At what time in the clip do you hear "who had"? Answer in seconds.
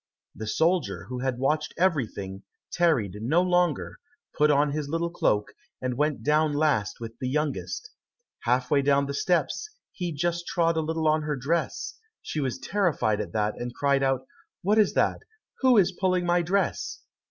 1.09-1.37